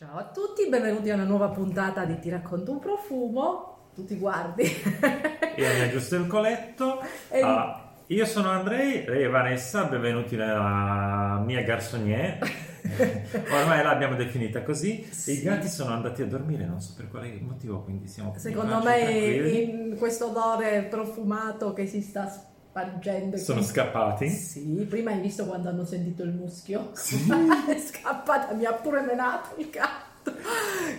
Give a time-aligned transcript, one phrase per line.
[0.00, 3.90] Ciao a tutti, benvenuti a una nuova puntata di Ti racconto un profumo.
[3.94, 4.62] Tu ti guardi.
[4.62, 7.02] Io mi aggiusto il coletto.
[7.28, 12.38] E- Ah, io sono Andrei, lei è Vanessa, benvenuti nella mia garçonnier.
[13.52, 15.06] Ormai l'abbiamo definita così.
[15.10, 15.32] Sì.
[15.32, 19.00] I gatti sono andati a dormire, non so per quale motivo, quindi siamo Secondo me
[19.02, 22.26] in questo odore profumato che si sta
[22.70, 23.36] spargendo.
[23.36, 24.28] e Sono scappati.
[24.28, 26.90] Sì, prima hai visto quando hanno sentito il muschio?
[26.94, 27.26] Sì.
[27.68, 30.08] è scappata, mi ha pure menato il gatto.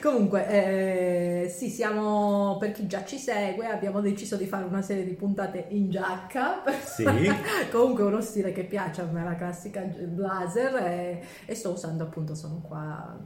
[0.02, 5.06] Comunque, eh, sì, siamo, per chi già ci segue, abbiamo deciso di fare una serie
[5.06, 6.64] di puntate in giacca.
[6.84, 7.06] Sì.
[7.72, 12.36] Comunque uno stile che piace a me, la classica blazer e, e sto usando appunto,
[12.36, 13.18] sono qua...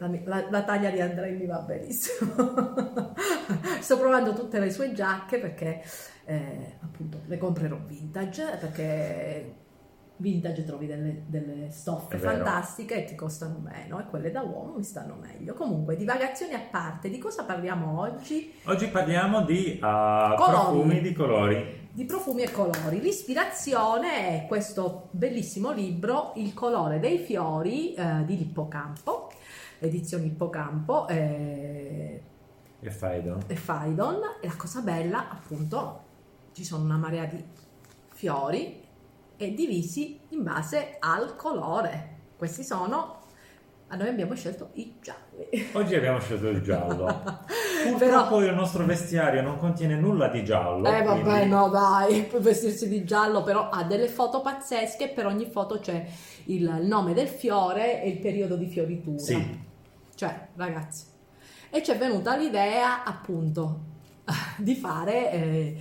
[0.00, 2.32] La, la- la taglia di Andrei mi va benissimo.
[3.80, 5.82] Sto provando tutte le sue giacche perché
[6.24, 9.54] eh, appunto le comprerò vintage perché
[10.16, 14.84] vintage trovi delle, delle stoffe fantastiche e ti costano meno e quelle da uomo mi
[14.84, 15.52] stanno meglio.
[15.54, 18.52] Comunque, divagazioni a parte, di cosa parliamo oggi?
[18.64, 20.36] Oggi parliamo di Colori.
[20.36, 21.78] profumi di colori.
[21.92, 23.00] Di profumi e colori.
[23.00, 29.30] L'ispirazione è questo bellissimo libro, Il colore dei fiori eh, di Lippocampo,
[29.80, 32.22] edizioni Lippocampo eh,
[32.80, 33.40] E Faidon.
[33.46, 34.20] e Faidon.
[34.40, 36.02] E la cosa bella, appunto,
[36.52, 37.42] ci sono una marea di
[38.12, 38.82] fiori
[39.36, 42.18] e divisi in base al colore.
[42.36, 43.18] Questi sono,
[43.88, 45.48] a noi abbiamo scelto i gialli.
[45.72, 47.04] Oggi abbiamo scelto il giallo.
[47.80, 50.86] Però, Purtroppo il nostro vestiario non contiene nulla di giallo.
[50.86, 55.24] eh vabbè, quindi- no dai, puoi vestirsi di giallo, però ha delle foto pazzesche, per
[55.24, 56.06] ogni foto c'è
[56.46, 59.16] il nome del fiore e il periodo di fioritura.
[59.18, 59.68] Sì.
[60.20, 61.06] Cioè, ragazzi,
[61.70, 63.84] e ci è venuta l'idea appunto
[64.58, 65.76] di fare eh,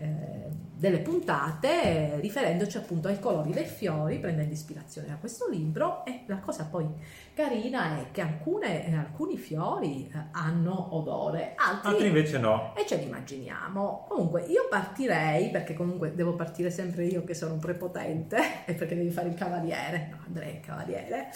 [0.00, 6.24] eh, delle puntate riferendoci appunto ai colori dei fiori, prendendo ispirazione da questo libro e
[6.26, 6.88] la cosa poi
[7.34, 12.74] carina è che alcune- alcuni fiori eh, hanno odore, Altri invece no.
[12.76, 14.06] e ce li immaginiamo.
[14.08, 18.94] Comunque, io partirei, perché comunque devo partire sempre io che sono un prepotente, e perché
[18.94, 20.08] devi fare il cavaliere.
[20.10, 21.30] No, Andrea è il cavaliere,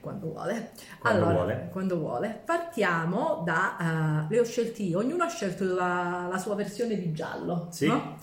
[0.00, 0.70] quando vuole.
[0.98, 1.68] Quando allora, vuole.
[1.70, 2.40] quando vuole.
[2.44, 4.24] Partiamo da...
[4.28, 7.68] eh, le ho scelti ognuno ha scelto la, la sua versione di giallo.
[7.70, 7.86] Sì.
[7.86, 8.16] no?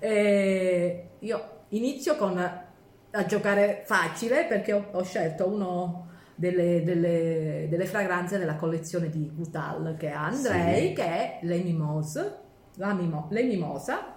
[0.00, 7.84] E io inizio con a giocare facile perché ho, ho scelto uno delle, delle- delle
[7.84, 10.92] fragranze della collezione di Gutal che ha Andrei, Sì.
[10.94, 12.36] che è Le Mimose,
[12.76, 14.16] la mimo- Le Mimosa,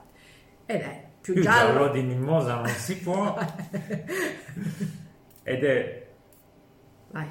[0.66, 1.74] ed è più, Più giallo.
[1.80, 3.38] giallo di mimosa non si può.
[5.46, 6.08] Ed è
[7.12, 7.28] Vai.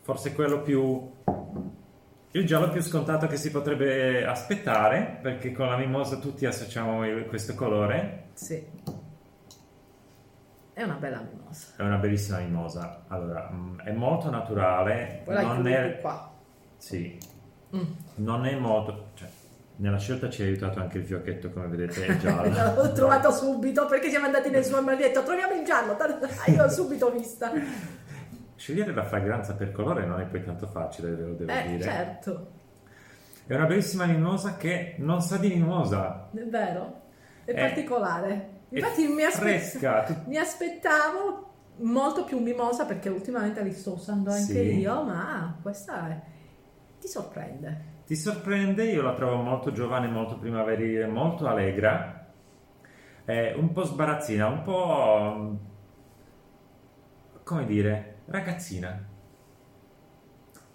[0.00, 1.10] forse quello più
[2.32, 7.54] il giallo più scontato che si potrebbe aspettare perché con la mimosa tutti associamo questo
[7.54, 8.64] colore Sì.
[10.74, 11.66] È una bella mimosa.
[11.76, 16.30] è una bellissima mimosa allora mm, è molto naturale Poi la non è qua.
[16.78, 17.18] sì
[17.74, 17.80] Mm.
[18.16, 19.26] non è molto cioè,
[19.76, 23.86] nella scelta ci ha aiutato anche il fiocchetto come vedete è giallo L'ho trovato subito
[23.86, 25.96] perché siamo andati nel suo e detto troviamo il giallo.
[26.48, 27.50] Io subito vista.
[28.62, 31.82] Scegliere la fragranza per colore non è poi tanto facile ve lo devo Eh, dire
[31.82, 32.46] certo,
[33.48, 37.00] è una bellissima mimosa che non sa di mimosa è vero.
[37.44, 38.28] È È- particolare.
[38.68, 44.44] è Infatti mi, aspe- mi aspettavo molto più mimosa perché ultimamente li sto usando anche
[44.44, 44.78] Sì.
[44.78, 46.20] io, ma questa è-
[47.00, 47.90] ti sorprende.
[48.06, 52.28] Ti sorprende, io la trovo molto giovane, molto primaverile, molto allegra,
[53.24, 55.58] eh, un po' sbarazzina, un po'
[57.42, 59.10] come dire, ragazzina.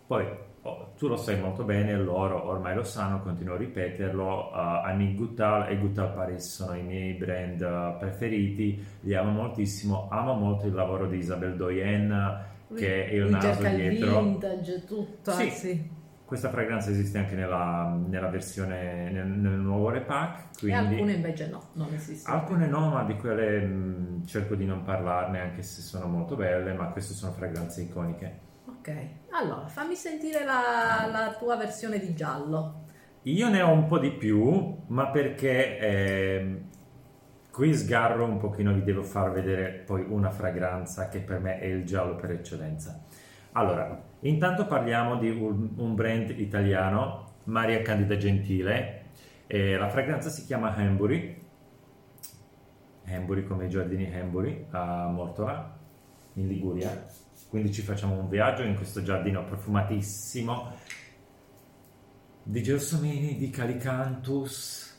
[0.07, 0.25] Poi
[0.61, 5.13] oh, tu lo sai molto bene, loro ormai lo sanno, continuo a ripeterlo, uh, Annie
[5.13, 10.67] Guttal e Guttal Paris sono i miei brand uh, preferiti, li amo moltissimo, amo molto
[10.67, 14.21] il lavoro di Isabel Doyen, che è il naso dietro.
[14.21, 15.31] vintage, tutto.
[15.31, 15.49] Sì.
[15.49, 15.95] sì.
[16.27, 21.47] Questa fragranza esiste anche nella, nella versione, nel, nel nuovo repack, E quindi alcune invece
[21.47, 22.35] no, non esistono.
[22.38, 26.73] alcune no, ma di quelle mh, cerco di non parlarne anche se sono molto belle,
[26.73, 28.39] ma queste sono fragranze iconiche.
[28.65, 28.91] Ok,
[29.31, 32.85] allora fammi sentire la, la tua versione di giallo.
[33.24, 36.69] Io ne ho un po' di più, ma perché ehm,
[37.51, 41.65] qui sgarro un pochino, vi devo far vedere poi una fragranza che per me è
[41.65, 43.03] il giallo per eccellenza.
[43.53, 49.05] Allora, intanto parliamo di un, un brand italiano, Maria Candida Gentile,
[49.47, 51.45] e la fragranza si chiama Hambury,
[53.05, 55.77] Hambury come i giardini Hambury a Mortola,
[56.33, 57.05] in Liguria.
[57.49, 60.75] Quindi ci facciamo un viaggio in questo giardino profumatissimo
[62.43, 64.96] di gelsomini, di calicanthus.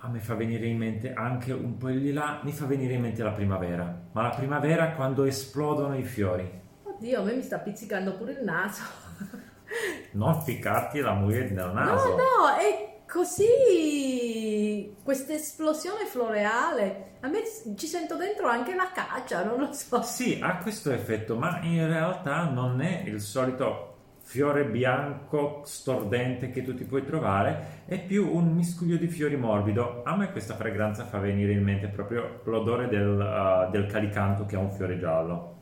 [0.00, 3.00] A me fa venire in mente anche un po' il lilà, mi fa venire in
[3.00, 6.48] mente la primavera, ma la primavera quando esplodono i fiori.
[6.84, 8.82] Oddio, a me mi sta pizzicando pure il naso.
[10.12, 12.08] Non ficcarti la moglie nel No, naso.
[12.10, 14.94] no, è così.
[15.02, 17.16] Questa esplosione floreale.
[17.20, 17.40] A me
[17.76, 20.00] ci sento dentro anche la caccia, non lo so.
[20.02, 23.85] Sì, ha questo effetto, ma in realtà non è il solito
[24.26, 30.02] fiore bianco stordente che tu ti puoi trovare, è più un miscuglio di fiori morbido.
[30.04, 34.56] A me questa fragranza fa venire in mente proprio l'odore del, uh, del calicanto che
[34.56, 35.54] ha un fiore giallo.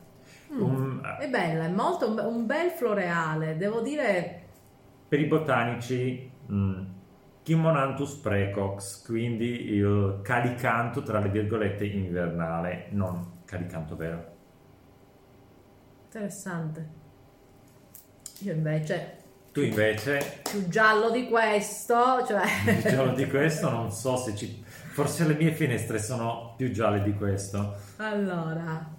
[0.53, 0.61] Mm.
[0.61, 4.43] Un- È bella, è molto un, un bel floreale, devo dire.
[5.07, 6.83] per i botanici, mm,
[7.41, 14.33] Chimonanthus precox, quindi il calicanto tra le virgolette invernale, non calicanto vero.
[16.09, 16.81] Interessante.
[18.39, 19.17] Io invece,
[19.53, 22.43] Tu invece più giallo di questo, cioè.
[22.67, 24.63] Il giallo di questo non so se ci...
[24.65, 27.75] Forse le mie finestre sono più gialle di questo.
[27.97, 28.93] Allora,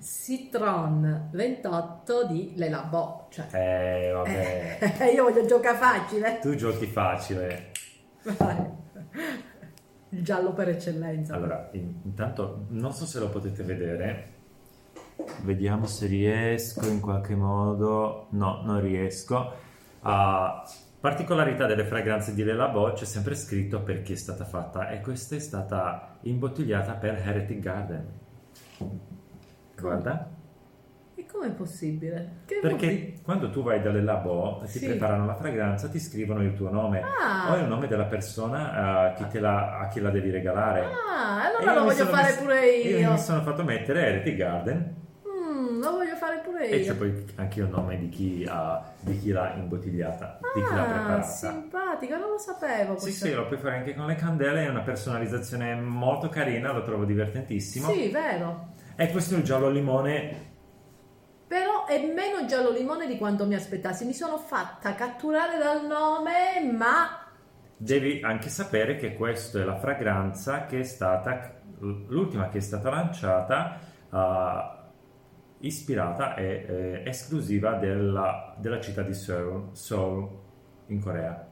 [0.00, 3.26] Citron 28 di Le Labo.
[3.30, 5.10] Cioè, Eh, vabbè.
[5.14, 6.38] io voglio giocare facile.
[6.40, 7.72] Tu giochi facile.
[8.22, 8.56] Vai.
[10.10, 11.34] Il giallo per eccellenza.
[11.34, 14.34] Allora, in- intanto non so se lo potete vedere.
[15.42, 18.26] Vediamo se riesco in qualche modo.
[18.30, 19.52] No, non riesco.
[20.02, 20.62] Ah,
[21.00, 25.00] particolarità delle fragranze di Le Labo c'è sempre scritto per chi è stata fatta e
[25.00, 28.06] questa è stata imbottigliata per Heretic Garden.
[29.78, 30.30] Guarda.
[31.18, 32.40] E com'è possibile?
[32.44, 32.58] Che?
[32.60, 34.86] Perché quando tu vai dalle labo ti Sì.
[34.86, 37.52] preparano la fragranza, ti scrivono il tuo nome Ah.
[37.52, 40.82] o il nome della persona eh, chi te la- a chi la devi regalare.
[40.84, 43.10] Ah, allora lo voglio fare messo- pure Io io.
[43.12, 44.94] mi sono fatto mettere Heretic Garden
[45.26, 49.18] Mm, lo voglio fare pure e c'è poi anche il nome di chi, ha- di
[49.18, 51.22] chi l'ha imbottigliata, di chi l'ha Ah, preparata.
[51.22, 52.98] simpatico, non lo sapevo.
[52.98, 56.82] Sì, sì, lo puoi fare anche con le candele, è una personalizzazione molto carina, lo
[56.82, 57.90] trovo divertentissimo.
[57.90, 58.74] Sì, vero.
[58.96, 60.54] E questo è il giallo limone
[61.46, 64.04] Però è meno giallo limone di quanto mi aspettassi.
[64.04, 67.20] Mi sono fatta catturare dal nome, ma
[67.78, 72.88] Devi anche sapere che questa è la fragranza che è stata l'ultima che è stata
[72.88, 73.78] lanciata
[74.10, 74.75] eh,
[75.60, 80.28] ispirata e eh, esclusiva della, della città di Seoul, Seoul
[80.86, 81.48] in Corea.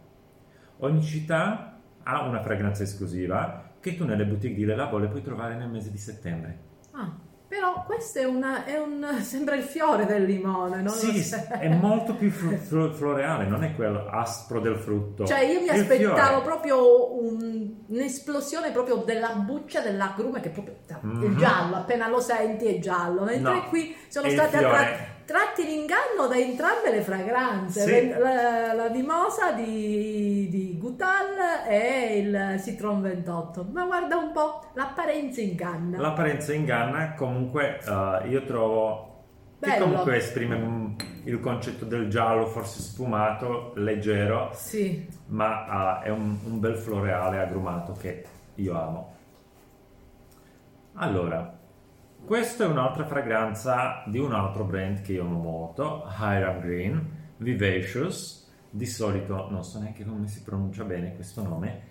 [0.78, 5.22] Ogni città ha una fragranza esclusiva che tu nelle boutique di Le Labo le puoi
[5.22, 6.58] trovare nel mese di settembre.
[6.92, 7.12] ah,
[7.46, 11.22] però questo è, una, è un sembra il fiore del limone, non sì,
[11.58, 15.24] è molto più flo- flo- floreale, non è quello aspro del frutto.
[15.26, 20.94] Cioè io mi Il aspettavo proprio un- un'esplosione proprio della buccia dell'agrume che proprio è
[21.00, 21.36] Mhm.
[21.36, 25.12] giallo, appena lo senti è giallo, mentre No, qui sono è state fiore.
[25.24, 28.08] Tratti in inganno da entrambe le fragranze, Sì.
[28.08, 35.40] La, la mimosa di, di Gutal e il Citron 28, ma guarda un po', l'apparenza
[35.40, 35.98] inganna.
[35.98, 39.12] L'apparenza inganna, comunque eh, io trovo
[39.60, 39.84] che Bello.
[39.84, 40.94] comunque esprime
[41.24, 47.38] il concetto del giallo, forse sfumato, leggero, Sì, ma eh, è un, un bel floreale
[47.40, 48.24] agrumato che
[48.56, 49.12] io amo.
[50.96, 51.52] Allora,
[52.24, 58.50] questa è un'altra fragranza di un altro brand che io amo molto, Hiram Green, Vivacious,
[58.70, 61.82] di solito non so neanche come si pronuncia bene questo nome,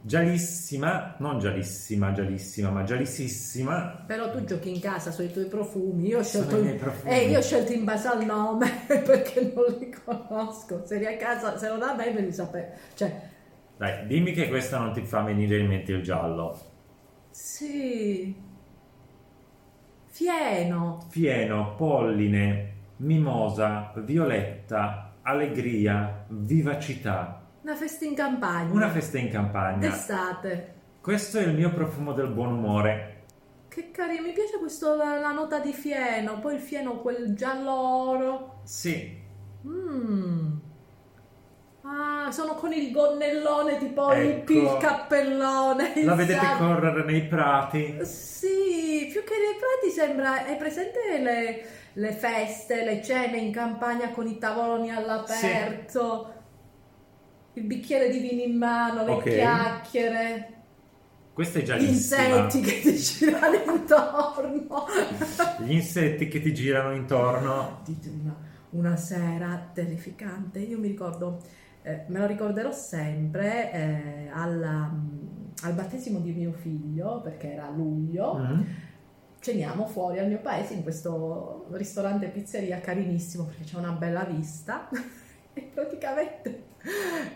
[0.00, 6.18] giallissima, non giallissima, giallissima, ma giallississima, però tu giochi in casa sui tuoi profumi, io
[6.18, 7.12] ho scelto, i miei profumi.
[7.12, 11.16] eh, io ho scelto in base al nome perché non li conosco, se eri a
[11.16, 13.30] casa, se lo da me me li sapevo, cioè,
[13.76, 16.58] Dai, dimmi che questa non ti fa venire in mente il giallo.
[17.30, 18.34] sì,
[20.18, 27.42] fieno, Fieno, polline, mimosa, violetta, allegria, vivacità.
[27.62, 29.78] una festa in campagna, Una festa in campagna.
[29.78, 30.72] d'estate.
[31.00, 33.22] Questo è il mio profumo del buon umore.
[33.66, 37.72] Che carino, mi piace questo, la, la nota di fieno, poi il fieno, quel giallo
[37.74, 38.60] oro.
[38.62, 39.20] Sì,
[39.66, 40.52] Mm.
[41.86, 44.52] Ah, sono con il gonnellone, tipo Ecco.
[44.52, 46.02] il, cappellone.
[46.02, 47.98] la vedete correre nei prati.
[48.04, 50.46] Sì, più che nei prati sembra...
[50.46, 56.32] È presente le, le feste, le cene in campagna con i tavoloni all'aperto?
[57.52, 59.22] Il bicchiere di vino in mano, le Ok.
[59.24, 60.48] chiacchiere,
[61.34, 62.22] Questa è gli giallissima.
[62.22, 64.86] insetti che ti girano intorno.
[65.58, 67.82] Gli insetti che ti girano intorno.
[68.22, 68.36] Una,
[68.70, 71.40] una sera terrificante, io mi ricordo,
[71.84, 74.90] eh, me lo ricorderò sempre eh, alla-
[75.62, 78.62] al battesimo di mio figlio, perché era a luglio, Mm.
[79.40, 84.88] ceniamo fuori al mio paese in questo ristorante pizzeria carinissimo perché c'è una bella vista.
[85.56, 86.64] E praticamente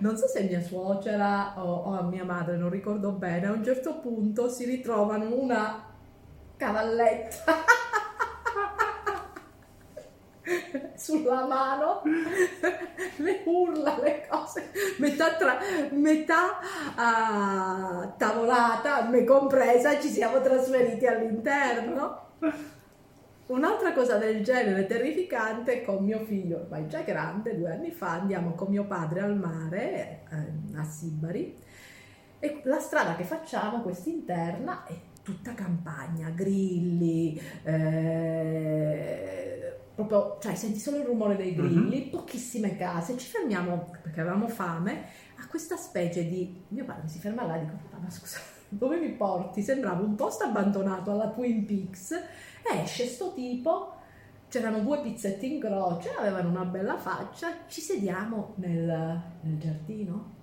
[0.00, 4.00] non so se mia suocera o, o mia madre, non ricordo bene, a un certo
[4.00, 5.84] punto si ritrovano una
[6.56, 7.54] cavalletta
[10.96, 12.02] sulla mano,
[13.16, 15.58] le urla, le cose, metà, tra,
[15.90, 16.58] metà
[16.96, 22.26] uh, tavolata, me compresa, ci siamo trasferiti all'interno.
[23.46, 28.52] Un'altra cosa del genere terrificante con mio figlio, ormai già grande, due anni fa, andiamo
[28.54, 31.58] con mio padre al mare eh, a Sibari
[32.40, 39.57] e la strada che facciamo, questa interna, è tutta campagna, grilli, eh,
[40.04, 42.10] proprio, cioè senti solo il rumore dei grilli, mm-hmm.
[42.10, 45.06] pochissime case, ci fermiamo perché avevamo fame
[45.38, 46.62] a questa specie di...
[46.68, 48.38] Mio padre si ferma là e dico, ma scusa,
[48.68, 49.60] dove mi porti?
[49.60, 52.14] Sembrava un posto abbandonato alla Twin Peaks
[52.76, 53.94] esce sto tipo,
[54.48, 60.36] c'erano due pizzetti in croce, avevano una bella faccia, ci sediamo nel, nel giardino.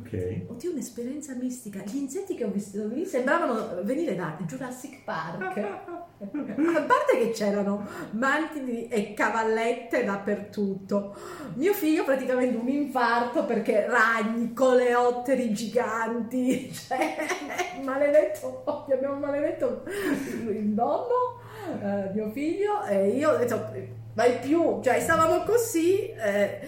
[0.00, 0.44] Ok.
[0.48, 1.82] Oddio, un'esperienza mistica.
[1.84, 5.58] Gli insetti che ho visto lì sembravano venire da Jurassic Park.
[5.58, 11.14] A parte che c'erano mantidi e cavallette dappertutto.
[11.54, 16.72] Mio figlio praticamente un infarto perché ragni, coleotteri giganti.
[16.88, 21.38] Cioè, maledetto, abbiamo maledetto il nonno
[21.82, 23.70] eh, mio figlio e io ho detto
[24.14, 26.60] vai più, cioè stavamo così, eh,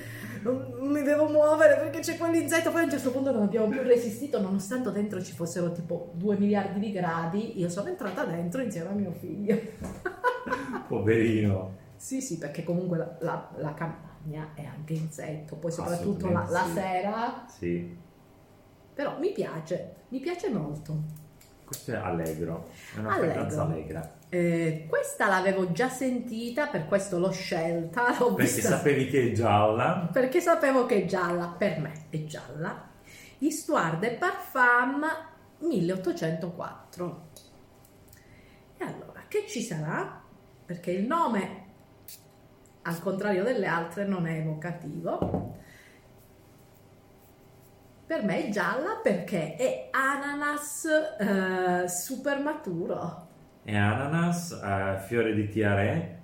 [0.42, 3.68] non, non, mi devo muovere perché c'è quell'insetto, poi a un certo punto non abbiamo
[3.68, 8.62] più resistito nonostante dentro ci fossero tipo 2 miliardi di gradi, io sono entrata dentro
[8.62, 9.59] insieme a mio figlio.
[10.88, 11.78] Poverino.
[11.97, 16.66] Sì, sì, perché comunque la, la, la campagna è anche insetto, poi soprattutto la, la
[16.73, 17.44] sera.
[17.47, 17.97] Sì.
[18.94, 21.18] Però mi piace, mi piace molto.
[21.64, 24.18] Questo è allegro, è una fragranza allegra.
[24.32, 28.16] Eh, questa l'avevo già sentita, per questo l'ho scelta.
[28.16, 28.76] L'ho perché vista...
[28.76, 30.08] sapevi che è gialla?
[30.12, 32.90] Perché sapevo che è gialla, per me è gialla.
[33.38, 35.04] Histoire de Parfum
[35.58, 37.28] 1804.
[38.76, 40.22] E allora, che ci sarà?
[40.64, 41.64] Perché il nome,
[42.82, 45.58] al contrario delle altre, non è evocativo.
[48.06, 50.84] Per me è gialla perché è ananas
[51.18, 53.26] eh, super maturo
[53.62, 56.21] è ananas, eh, fiore di tiare,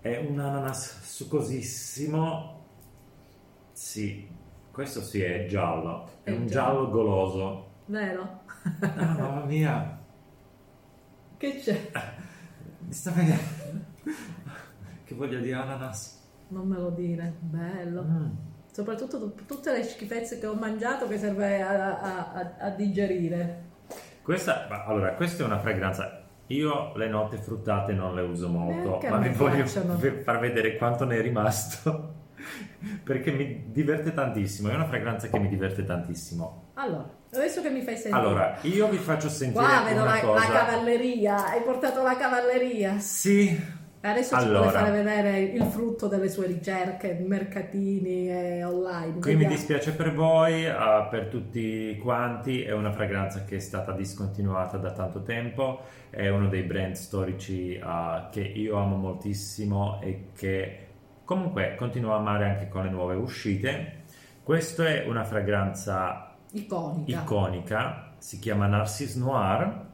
[0.00, 2.64] è un ananas succosissimo,
[3.72, 4.28] sì,
[4.70, 6.86] questo sì è giallo, è, è un giallo.
[6.86, 7.70] giallo goloso.
[7.86, 8.40] Vero?
[8.80, 9.94] Ah, mamma mia!
[11.38, 11.90] Che c'è?
[12.78, 13.42] Mi sta venendo...
[15.04, 16.24] che voglia di ananas.
[16.48, 18.02] Non me lo dire, bello.
[18.02, 18.30] Mm.
[18.72, 23.64] Soprattutto tutte le schifezze che ho mangiato che serve a, a, a, a digerire.
[24.26, 26.24] Questa, allora, questa è una fragranza.
[26.48, 31.18] Io le note fruttate non le uso molto, ma vi voglio far vedere quanto ne
[31.18, 32.14] è rimasto.
[33.04, 34.68] perché mi diverte tantissimo.
[34.68, 36.70] È una fragranza che mi diverte tantissimo.
[36.74, 38.16] Allora, adesso che mi fai sentire.
[38.16, 39.64] Allora, io vi faccio sentire.
[39.64, 40.48] Qua vedo la, cosa...
[40.48, 41.48] la cavalleria.
[41.48, 42.98] Hai portato la cavalleria.
[42.98, 43.56] Sì,
[44.10, 49.18] Adesso allora, ci vuole fare vedere il frutto delle sue ricerche, mercatini e online.
[49.18, 53.92] Qui mi dispiace per voi, uh, per tutti quanti, è una fragranza che è stata
[53.92, 60.28] discontinuata da tanto tempo, è uno dei brand storici uh, che io amo moltissimo e
[60.36, 60.86] che
[61.24, 64.04] comunque continuo a amare anche con le nuove uscite.
[64.42, 69.85] Questa è una fragranza iconica, iconica si chiama Narcisse Noir,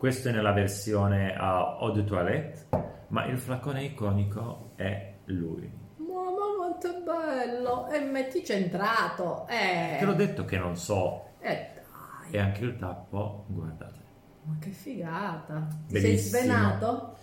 [0.00, 2.68] questo è nella versione uh, Eau de Toilette
[3.08, 5.70] ma il flacone iconico è lui.
[5.96, 7.86] Mamma quanto è bello!
[7.90, 9.46] E metti centrato!
[9.46, 9.98] Eh.
[9.98, 11.32] Te l'ho detto che non so.
[11.40, 12.32] Eh dai!
[12.32, 13.98] E anche il tappo, guardate.
[14.44, 15.66] Ma che figata!
[15.86, 17.16] Ti sei svenato?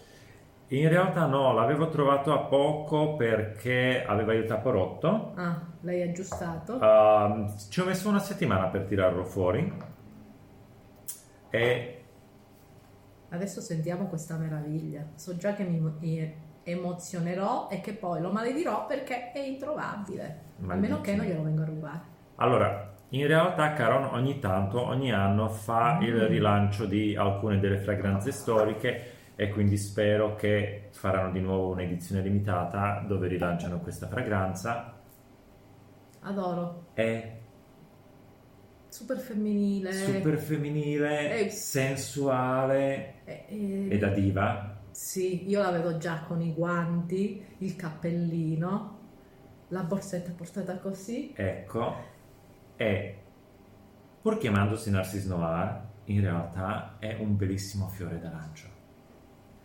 [0.67, 5.33] In realtà no, l'avevo trovato a poco perché aveva il tappo rotto.
[5.35, 6.75] Ah, l'hai aggiustato?
[6.75, 9.95] Uh, ci ho messo una settimana per tirarlo fuori.
[11.49, 11.96] E
[13.29, 15.05] Adesso sentiamo questa meraviglia.
[15.15, 15.81] So già che mi
[16.63, 20.41] emozionerò e che poi lo maledirò perché è introvabile.
[20.67, 22.01] A meno che non glielo vengo a rubare.
[22.35, 26.01] Allora, in realtà Caron ogni tanto, ogni anno fa mm.
[26.01, 32.21] il rilancio di alcune delle fragranze storiche e quindi spero che faranno di nuovo un'edizione
[32.21, 34.93] limitata dove rilanciano questa fragranza.
[36.21, 36.87] Adoro.
[36.95, 37.36] E
[38.97, 41.49] super femminile, super femminile, e...
[41.51, 43.87] sensuale e, e...
[43.91, 44.75] e da diva.
[44.89, 48.99] Sì, io l'avevo già con i guanti, il cappellino,
[49.67, 51.31] la borsetta portata così.
[51.35, 51.95] Ecco,
[52.75, 53.17] e
[54.19, 58.67] pur chiamandosi Narcisse Noir, in realtà è un bellissimo fiore d'arancio.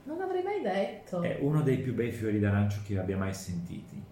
[0.05, 1.23] Non l'avrei mai detto.
[1.23, 4.05] È uno dei più bei fiori d'arancio che abbia mai sentiti.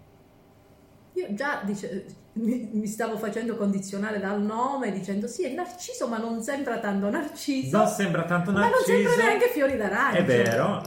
[1.13, 6.17] Io già dice, mi, mi, stavo facendo condizionare dal nome dicendo sì è narciso ma
[6.17, 10.23] non sembra tanto narciso non sembra tanto narciso ma non sembra neanche fiori d'arancio è
[10.23, 10.81] vero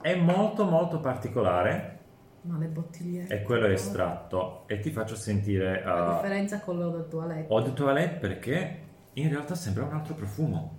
[0.00, 1.98] È molto molto particolare
[2.42, 3.34] Ma le bottigliette.
[3.34, 7.52] e quello è estratto e ti faccio sentire La uh, differenza con l'eau de toilette.
[7.52, 10.78] Eau de Toilette perché in realtà sembra un altro profumo.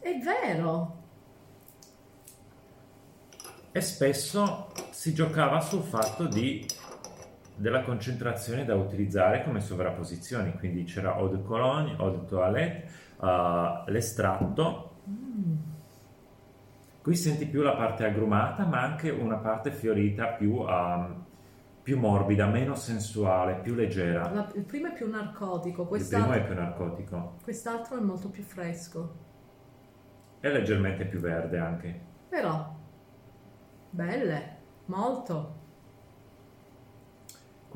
[0.00, 1.04] È vero.
[3.70, 6.66] E spesso si giocava sul fatto di,
[7.56, 13.90] della concentrazione da utilizzare come sovrapposizioni, quindi c'era Eau de Cologne, Eau de Toilette, uh,
[13.90, 14.90] l'estratto.
[17.02, 21.24] Qui senti più la parte agrumata, ma anche una parte fiorita più, um,
[21.82, 24.28] più morbida, meno sensuale, più leggera.
[24.32, 28.28] La- il primo è più narcotico, Il primo quest'altro, è più narcotico, quest'altro è molto
[28.28, 29.24] più fresco.
[30.40, 32.00] è leggermente più verde anche.
[32.28, 32.74] Però,
[33.90, 35.64] belle, molto.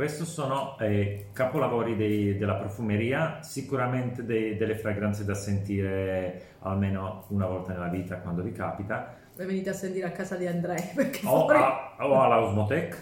[0.00, 7.44] Questi sono eh, capolavori dei- della profumeria, sicuramente dei- delle fragranze da sentire almeno una
[7.44, 11.20] volta nella vita quando vi capita, Voi venite a sentire a casa di Andrei perché
[11.26, 12.96] o, fuori- a- o alla Osmotec,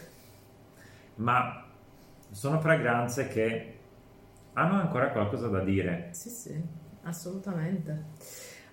[1.19, 1.65] ma
[2.33, 3.79] sono fragranze che
[4.55, 6.09] hanno ancora qualcosa da dire.
[6.11, 6.61] Sì, sì,
[7.05, 8.07] assolutamente.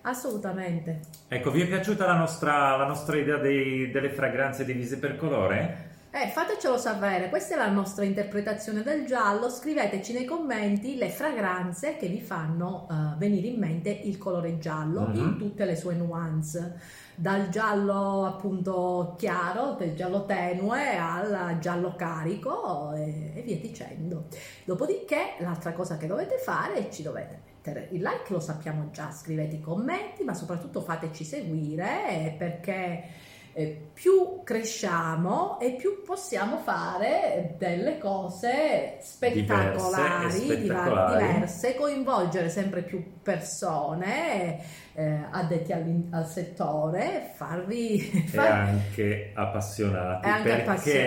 [0.00, 0.98] Assolutamente.
[1.28, 5.94] Ecco, vi è piaciuta la nostra, la nostra idea dei- delle fragranze divise per colore?
[6.10, 9.50] Eh, fatecelo sapere, questa è la nostra interpretazione del giallo.
[9.50, 15.08] Scriveteci nei commenti le fragranze che vi fanno eh, venire in mente il colore giallo
[15.08, 15.14] Mhm.
[15.14, 16.80] in tutte le sue nuance,
[17.14, 24.28] dal giallo appunto chiaro, del giallo tenue al giallo carico e, e via dicendo.
[24.64, 29.10] Dopodiché, l'altra cosa che dovete fare è ci dovete mettere il like, lo sappiamo già,
[29.10, 33.04] scrivete i commenti, ma soprattutto fateci seguire eh, perché
[33.58, 41.26] eh, più cresciamo e più possiamo fare delle cose spettacolari, Diverse spettacolari.
[41.26, 44.60] diverse, coinvolgere sempre più persone
[44.94, 50.60] eh, addetti al settore, farvi e far- anche appassionati E anche perché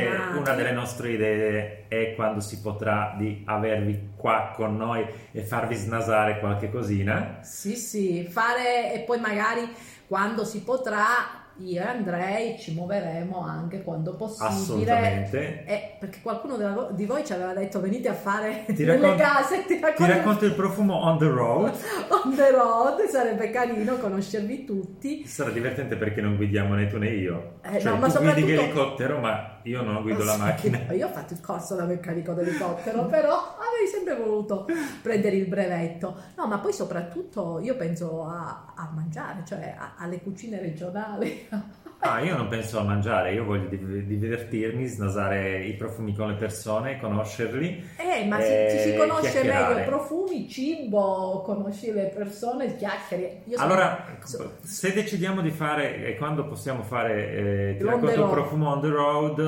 [0.07, 0.37] appassionati.
[0.37, 5.75] una delle nostre idee è quando si potrà di avervi qua con noi e farvi
[5.75, 9.71] snasare qualche cosina Sì, sì, fare e poi magari
[10.07, 14.49] quando si potrà, io e Andrei ci muoveremo anche quando possibile.
[14.49, 19.23] assolutamente Eh, perché qualcuno di voi ci aveva detto venite a fare Ti delle racconto-
[19.23, 21.71] case, ti ti racconto racconto il profumo on the road
[22.23, 25.25] on the road, sarebbe carino conoscervi tutti.
[25.25, 28.45] sarà divertente perché non guidiamo né tu né io Eh, cioè no, ma tu guidi
[28.45, 33.05] l'elicottero ma io non guido la macchina Io ho fatto il corso da meccanico d'elicottero,
[33.05, 34.65] però avrei sempre voluto
[35.01, 36.15] prendere il brevetto.
[36.37, 41.47] No, ma poi soprattutto io penso a, a mangiare, cioè a- alle cucine regionali.
[42.01, 46.35] ah io non penso a mangiare io voglio div- divertirmi snasare i profumi con le
[46.35, 49.73] persone conoscerli Eh, ma si- Eh, ci si conosce chiacchierare.
[49.73, 53.41] meglio profumi, cibo, conosci le persone, chiacchiere.
[53.47, 57.89] Io sono- Allora, so- se decidiamo di fare e quando possiamo fare eh, ti On
[57.89, 59.39] racconto profumo on the road,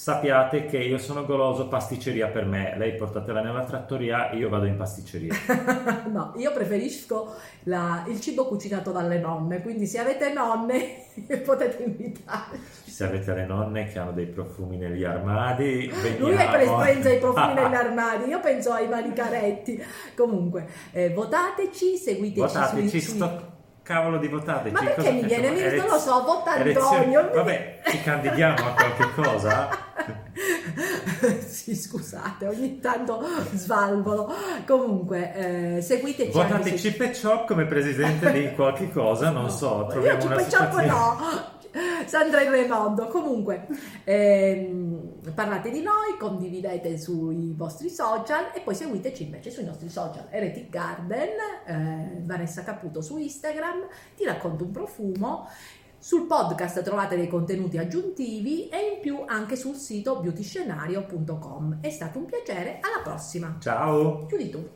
[0.00, 2.74] sappiate che io sono goloso, pasticceria per me.
[2.78, 5.34] Lei portatela nella trattoria, io vado in pasticceria.
[6.10, 11.04] no, io preferisco la- il cibo cucinato dalle nonne, quindi se avete nonne
[11.44, 12.58] potete invitarci.
[12.90, 16.28] Se avete le nonne che hanno dei profumi negli armadi, veniamo.
[16.28, 19.84] Lui per pensa ai profumi negli armadi, io penso ai manicaretti.
[20.16, 23.49] Comunque, eh, votateci, seguiteci Votateci, sui- sto
[23.90, 24.72] cavolo di votateci.
[24.72, 25.50] Ma perché cosa mi viene?
[25.50, 27.30] Mi- non lo so, vota Antonio.
[27.34, 29.68] Vabbè, ci candidiamo a qualche cosa.
[31.44, 33.20] sì, scusate, ogni tanto
[33.54, 34.32] svalvolo.
[34.64, 40.20] Comunque, eh, seguiteci Votate Chip e Chop come presidente di qualche cosa, non so, troviamo
[40.20, 40.86] Io una ci facciamo situazione.
[40.86, 41.58] no.
[42.06, 43.06] Sandra in Remondo.
[43.08, 43.66] Comunque,
[44.04, 50.26] ehm, parlate di noi, condividete sui vostri social e poi seguiteci invece sui nostri social.
[50.30, 51.28] Heretic Garden,
[51.66, 55.46] eh, Vanessa Caputo su Instagram, ti racconto un profumo.
[56.02, 61.78] Sul podcast trovate dei contenuti aggiuntivi e in più anche sul sito beautyscenario.com.
[61.82, 63.56] È stato un piacere, alla prossima.
[63.60, 64.66] Ciao, Chiudi tu.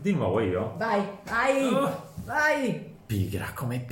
[0.00, 0.74] di nuovo io.
[0.76, 2.02] Vai, vai, Oh.
[2.24, 2.90] vai.
[3.06, 3.90] Pigra come pigra.